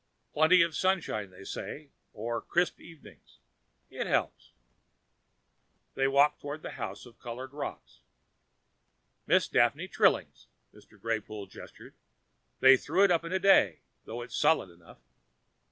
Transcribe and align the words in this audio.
Plenty 0.33 0.63
of 0.63 0.75
sunshine, 0.75 1.29
they 1.29 1.43
said, 1.43 1.91
or 2.11 2.41
crisp 2.41 2.79
evening. 2.79 3.19
It 3.91 4.07
helps." 4.07 4.51
They 5.93 6.07
walked 6.07 6.41
toward 6.41 6.65
a 6.65 6.71
house 6.71 7.05
of 7.05 7.19
colored 7.19 7.53
rocks. 7.53 7.99
"Miss 9.27 9.47
Daphne 9.47 9.87
Trilling's," 9.87 10.47
said 10.71 10.81
Mr. 10.89 10.99
Greypoole, 10.99 11.45
gesturing. 11.47 11.93
"They 12.61 12.77
threw 12.77 13.03
it 13.03 13.11
up 13.11 13.23
in 13.23 13.31
a 13.31 13.37
day, 13.37 13.81
though 14.05 14.23
it's 14.23 14.33
solid 14.35 14.71
enough." 14.71 14.97